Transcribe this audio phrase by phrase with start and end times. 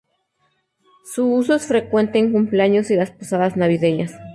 [1.13, 4.11] Su uso es frecuente en cumpleaños y las posadas navideñas.